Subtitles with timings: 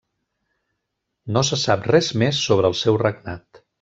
[1.37, 3.63] No se sap res més sobre el seu regnat.